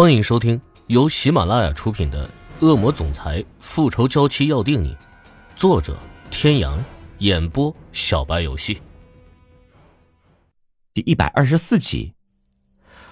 [0.00, 2.24] 欢迎收听由喜马拉雅出品的
[2.64, 4.94] 《恶魔总裁复仇娇妻要定你》，
[5.56, 5.98] 作者：
[6.30, 6.80] 天阳，
[7.18, 8.80] 演播：小白游戏。
[10.94, 12.14] 第一百二十四集。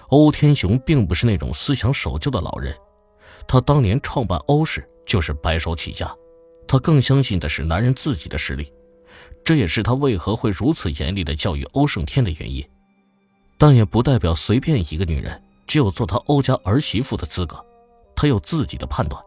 [0.07, 2.73] 欧天雄并不是那种思想守旧的老人，
[3.49, 6.09] 他当年创办欧氏就是白手起家，
[6.69, 8.71] 他更相信的是男人自己的实力，
[9.43, 12.65] 这也是他为何会如此严厉的教育欧胜天的原因。
[13.57, 15.43] 但也不代表随便一个女人。
[15.67, 17.63] 只有做他欧家儿媳妇的资格，
[18.15, 19.21] 他有自己的判断，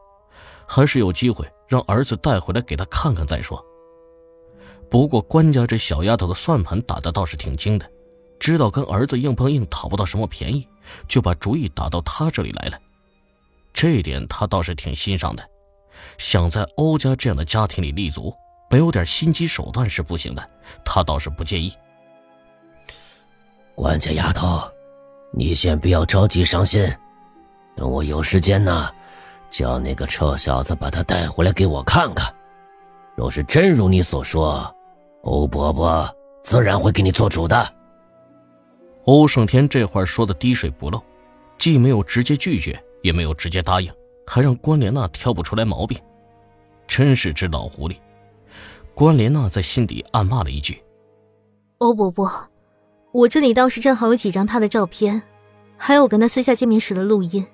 [0.66, 3.62] 还是有机会让儿子带回来给他看看再说。
[4.91, 7.88] 不过关家这小丫头的算盘打的倒是挺精的，
[8.41, 10.66] 知道跟儿子硬碰硬讨不到什么便宜，
[11.06, 12.78] 就把主意打到他这里来了。
[13.72, 15.48] 这一点他倒是挺欣赏的，
[16.19, 18.34] 想在欧家这样的家庭里立足，
[18.69, 20.50] 没有点心机手段是不行的。
[20.84, 21.72] 他倒是不介意。
[23.77, 24.61] 关家丫头。
[25.33, 26.84] 你先不要着急伤心，
[27.77, 28.91] 等我有时间呢，
[29.48, 32.33] 叫那个臭小子把他带回来给我看看。
[33.14, 34.75] 若是真如你所说，
[35.22, 36.09] 欧伯伯
[36.42, 37.75] 自然会给你做主的。
[39.05, 41.00] 欧胜天这话说的滴水不漏，
[41.59, 43.92] 既没有直接拒绝，也没有直接答应，
[44.27, 45.98] 还让关莲娜挑不出来毛病，
[46.89, 47.97] 真是只老狐狸。
[48.94, 50.83] 关莲娜在心底暗骂了一句
[51.78, 52.28] ：“欧伯伯。”
[53.12, 55.22] 我这里倒是正好有几张他的照片，
[55.77, 57.44] 还有跟他私下见面时的录音。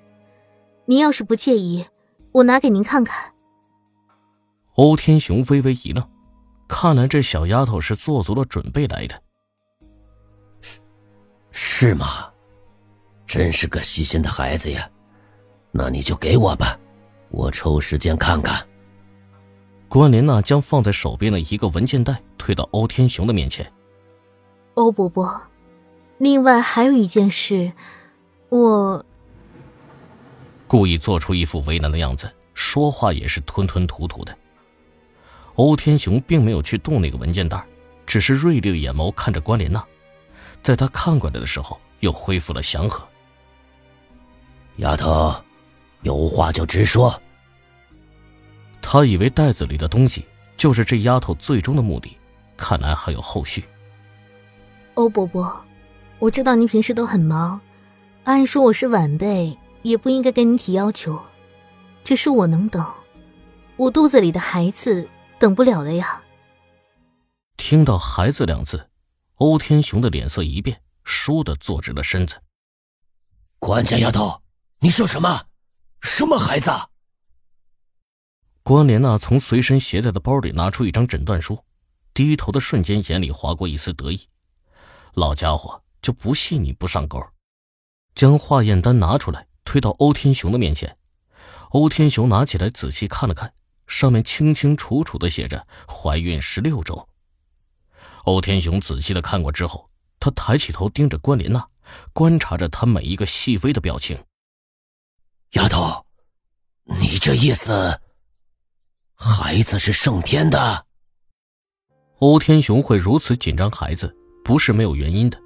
[0.85, 1.85] 您要是不介意，
[2.31, 3.33] 我拿给您看看。
[4.75, 6.07] 欧天雄微微一愣，
[6.67, 9.21] 看来这小丫头是做足了准备来的。
[11.51, 12.29] 是吗？
[13.25, 14.87] 真是个细心的孩子呀！
[15.71, 16.79] 那你就给我吧，
[17.29, 18.65] 我抽时间看看。
[19.89, 23.69] 关莲娜将放在手边的一个文件袋推到欧天雄的面前。
[24.77, 25.41] 欧伯伯，
[26.19, 27.71] 另外还有一件事，
[28.49, 29.03] 我
[30.67, 34.37] 故意做出一副为难的样子，说话也是吞吞吐吐的。
[35.55, 37.65] 欧天雄并没有去动那个文件袋，
[38.05, 39.83] 只是锐利的眼眸看着关莲娜，
[40.61, 43.03] 在他看过来的时候，又恢复了祥和。
[44.75, 45.33] 丫头，
[46.03, 47.19] 有话就直说。
[48.79, 50.23] 他以为袋子里的东西
[50.55, 52.15] 就是这丫头最终的目的，
[52.55, 53.65] 看来还有后续。
[54.97, 55.63] 欧伯伯，
[56.17, 57.61] 我知道您平时都很忙，
[58.23, 61.23] 按说我是晚辈，也不应该跟您提要求。
[62.03, 62.83] 只是我能等，
[63.75, 65.07] 我肚子里的孩子
[65.37, 66.23] 等不了了呀。
[67.57, 68.89] 听到“孩子”两字，
[69.35, 72.35] 欧天雄的脸色一变，倏地坐直了身子。
[73.59, 74.41] 关家丫头，
[74.79, 75.43] 你说什么？
[76.01, 76.71] 什么孩子？
[78.63, 81.59] 关莲娜从随身携带的包里拿出一张诊断书，
[82.15, 84.27] 低头的瞬间，眼里划过一丝得意。
[85.17, 87.19] 老家伙就不信你不上钩，
[88.13, 90.95] 将化验单拿出来推到欧天雄的面前。
[91.71, 93.51] 欧天雄拿起来仔细看了看，
[93.87, 97.09] 上面清清楚楚的写着“怀孕十六周”。
[98.25, 99.89] 欧天雄仔细的看过之后，
[100.19, 101.67] 他抬起头盯着关莲娜，
[102.13, 104.23] 观察着她每一个细微的表情。
[105.53, 106.05] 丫头，
[106.83, 107.99] 你这意思，
[109.15, 110.85] 孩子是胜天的？
[112.19, 114.15] 欧天雄会如此紧张孩子？
[114.47, 115.37] 不是没有原因的，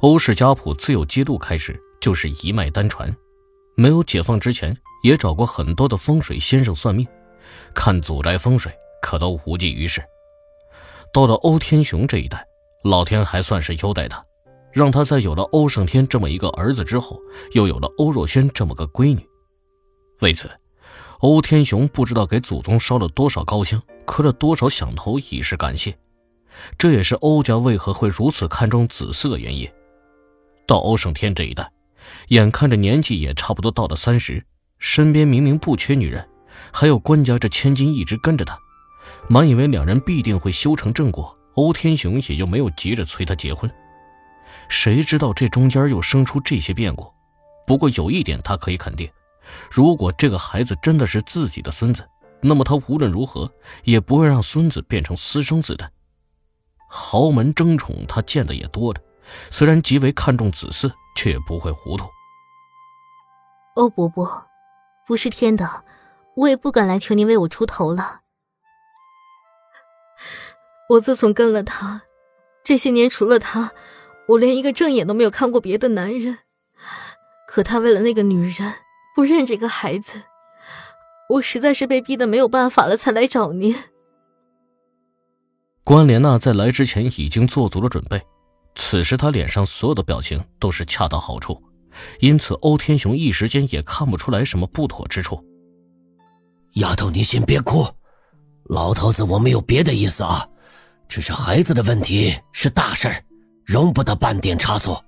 [0.00, 3.14] 欧氏家谱自有记录开始就是一脉单传，
[3.76, 7.06] 没有解放之前也找过很多的风水先生算命，
[7.74, 8.72] 看祖宅风水
[9.02, 10.02] 可都无济于事。
[11.12, 12.42] 到了欧天雄这一代，
[12.84, 14.24] 老天还算是优待他，
[14.72, 17.20] 让他在有了欧胜天这么一个儿子之后，
[17.52, 19.20] 又有了欧若轩这么个闺女。
[20.22, 20.50] 为此，
[21.18, 25.94] 欧天雄不知道给祖宗烧了多少高香，磕了多少响头以示感谢。
[26.78, 29.68] 这也是欧家为何会如此看重子嗣的原因。
[30.66, 31.70] 到欧胜天这一代，
[32.28, 34.44] 眼看着年纪也差不多到了三十，
[34.78, 36.28] 身边明明不缺女人，
[36.72, 38.58] 还有官家这千金一直跟着他，
[39.28, 43.70] 满以为两人必定会修成正果，欧天雄也就没有急着催他结婚。
[44.68, 47.12] 谁知道这中间又生出这些变故。
[47.66, 49.08] 不过有一点他可以肯定，
[49.70, 52.08] 如果这个孩子真的是自己的孙子，
[52.40, 53.50] 那么他无论如何
[53.84, 55.90] 也不会让孙子变成私生子的。
[56.94, 59.00] 豪门争宠，他见的也多了。
[59.50, 62.06] 虽然极为看重子嗣，却也不会糊涂。
[63.76, 64.46] 欧伯伯，
[65.06, 65.84] 不是天的，
[66.36, 68.20] 我也不敢来求您为我出头了。
[70.90, 72.02] 我自从跟了他，
[72.62, 73.72] 这些年除了他，
[74.28, 76.40] 我连一个正眼都没有看过别的男人。
[77.48, 78.74] 可他为了那个女人，
[79.16, 80.24] 不认这个孩子，
[81.30, 83.74] 我实在是被逼得没有办法了，才来找您。
[85.84, 88.20] 关莲娜在来之前已经做足了准备，
[88.76, 91.60] 此时她脸上所有的表情都是恰到好处，
[92.20, 95.44] 因此欧天雄一时间也看不出来什么不妥之处。
[96.74, 97.84] 丫头，你先别哭，
[98.66, 100.46] 老头子我没有别的意思啊，
[101.08, 103.22] 只是孩子的问题是大事儿，
[103.66, 105.04] 容不得半点差错。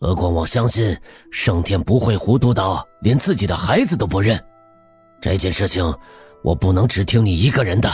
[0.00, 0.96] 何况我相信
[1.32, 4.42] 圣天不会糊涂到连自己的孩子都不认，
[5.20, 5.84] 这件事情
[6.44, 7.90] 我不能只听你一个人的。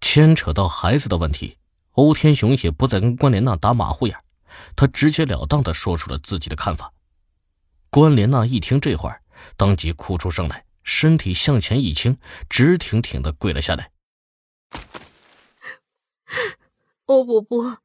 [0.00, 1.58] 牵扯到孩子的问题，
[1.92, 4.16] 欧天雄也不再跟关莲娜打马虎眼，
[4.74, 6.92] 他直截了当的说出了自己的看法。
[7.90, 9.20] 关莲娜一听这话，
[9.56, 10.64] 当即哭出声来。
[10.82, 12.18] 身体向前一倾，
[12.48, 13.92] 直挺挺的跪了下来。
[17.04, 17.78] 欧伯伯，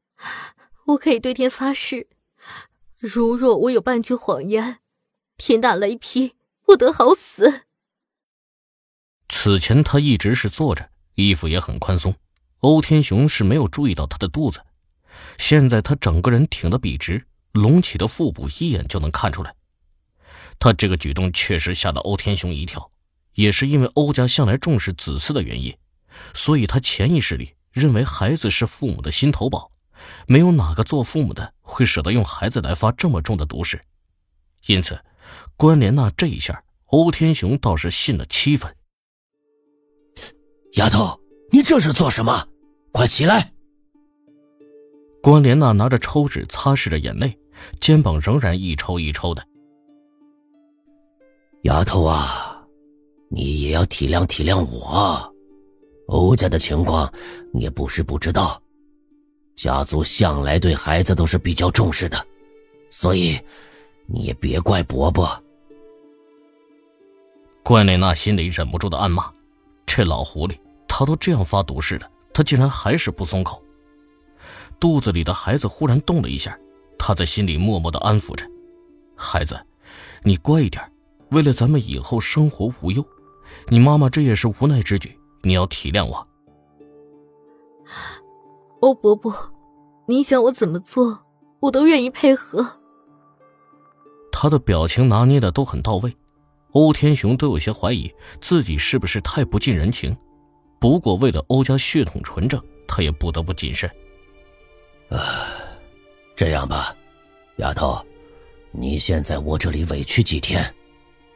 [0.85, 2.07] 我可以对天发誓，
[2.97, 4.79] 如若我有半句谎言，
[5.35, 7.65] 天打雷劈，不得好死。
[9.27, 12.13] 此前他一直是坐着，衣服也很宽松，
[12.59, 14.61] 欧天雄是没有注意到他的肚子。
[15.37, 19.55] 现在他整个人挺得笔直，隆起的腹部一眼就能看出来。
[20.59, 22.91] 他这个举动确实吓了欧天雄一跳，
[23.33, 25.75] 也是因为欧家向来重视子嗣的原因，
[26.33, 29.71] 所以他潜意识里认为孩子是父母的心头宝，
[30.27, 33.81] 没有哪个做父母的会舍得用孩子来发这么重的毒誓。
[34.67, 34.99] 因此，
[35.55, 38.75] 关莲娜这一下，欧天雄倒是信了七分。
[40.75, 41.17] 丫头，
[41.51, 42.45] 你这是做什么？
[42.91, 43.53] 快起来！
[45.21, 47.37] 关莲娜拿着抽纸擦拭着眼泪，
[47.79, 49.41] 肩膀仍然一抽一抽的。
[51.61, 52.61] 丫头啊，
[53.29, 55.33] 你也要体谅体谅我。
[56.07, 57.11] 欧家的情况
[57.53, 58.61] 你也不是不知道，
[59.55, 62.23] 家族向来对孩子都是比较重视的，
[62.89, 63.39] 所以
[64.07, 65.41] 你也别怪伯伯。
[67.63, 69.31] 关莲娜心里忍不住的暗骂：
[69.87, 70.55] 这老狐狸，
[70.97, 73.61] 他都这样发毒誓了，他竟然还是不松口。
[74.79, 76.57] 肚子里的孩子忽然动了一下，
[76.97, 78.49] 他在心里默默的安抚着：
[79.13, 79.59] 孩子，
[80.23, 80.81] 你乖一点。
[81.31, 83.05] 为了咱们以后生活无忧，
[83.67, 86.25] 你妈妈这也是无奈之举，你要体谅我。
[88.79, 89.35] 欧伯伯，
[90.05, 91.25] 你想我怎么做，
[91.59, 92.65] 我都愿意配合。
[94.31, 96.15] 他的表情拿捏的都很到位，
[96.71, 98.09] 欧天雄都有些怀疑
[98.39, 100.15] 自己是不是太不近人情。
[100.85, 103.89] 不过为了欧家血统纯正，他也不得不谨慎。
[105.09, 105.47] 啊，
[106.35, 106.95] 这样吧，
[107.55, 107.99] 丫头，
[108.71, 110.63] 你先在我这里委屈几天。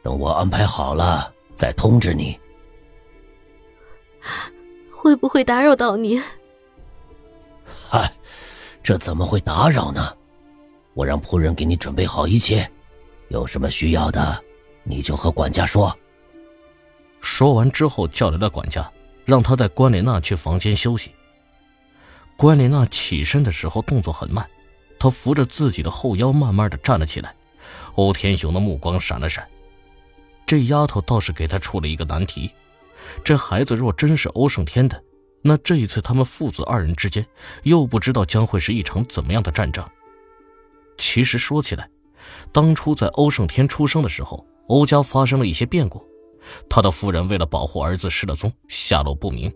[0.04, 2.38] 等我安排好了再通知你。
[4.88, 6.22] 会不会打扰到您？
[7.88, 8.08] 嗨，
[8.84, 10.16] 这怎么会打扰呢？
[10.94, 12.70] 我让仆人给你准备好一切，
[13.30, 14.40] 有什么需要的，
[14.84, 15.92] 你就和管家说。
[17.20, 18.88] 说完之后，叫来了管家，
[19.30, 21.12] 让他带关莲娜去房间休息。
[22.36, 24.44] 关莲娜起身的时候动作很慢，
[24.98, 27.32] 她扶着自己的后腰，慢慢的站了起来。
[27.94, 29.46] 欧天雄的目光闪了闪。
[30.44, 32.50] 这丫头倒是给他出了一个难题：
[33.22, 35.00] 这孩子若真是欧胜天的，
[35.42, 37.24] 那这一次他们父子二人之间
[37.62, 39.84] 又不知道将会是一场怎么样的战争。
[40.98, 41.88] 其实说起来，
[42.50, 46.04] 当初在欧胜天出生的时候，欧家发生了一些变故，
[46.68, 49.52] 他的夫人为了保护儿子失了踪，下落不明。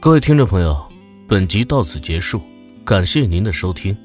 [0.00, 0.76] 各位听众朋友，
[1.26, 2.40] 本集到此结束，
[2.84, 3.96] 感谢您的收听。